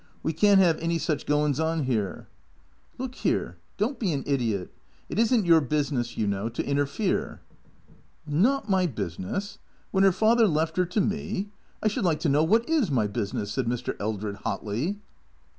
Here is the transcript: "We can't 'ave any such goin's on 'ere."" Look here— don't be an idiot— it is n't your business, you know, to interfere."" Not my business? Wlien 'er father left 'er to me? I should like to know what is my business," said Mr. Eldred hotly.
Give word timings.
"We 0.23 0.33
can't 0.33 0.59
'ave 0.59 0.79
any 0.79 0.97
such 0.97 1.27
goin's 1.27 1.59
on 1.59 1.85
'ere."" 1.87 2.27
Look 2.97 3.13
here— 3.13 3.57
don't 3.77 3.99
be 3.99 4.11
an 4.13 4.23
idiot— 4.25 4.73
it 5.09 5.19
is 5.19 5.31
n't 5.31 5.45
your 5.45 5.61
business, 5.61 6.17
you 6.17 6.25
know, 6.25 6.49
to 6.49 6.65
interfere."" 6.65 7.39
Not 8.47 8.67
my 8.67 8.87
business? 8.87 9.59
Wlien 9.93 10.05
'er 10.05 10.11
father 10.11 10.47
left 10.47 10.79
'er 10.79 10.87
to 10.87 11.01
me? 11.01 11.49
I 11.83 11.87
should 11.87 12.03
like 12.03 12.19
to 12.21 12.29
know 12.29 12.43
what 12.43 12.67
is 12.67 12.89
my 12.89 13.05
business," 13.05 13.51
said 13.51 13.67
Mr. 13.67 13.95
Eldred 13.99 14.37
hotly. 14.37 14.97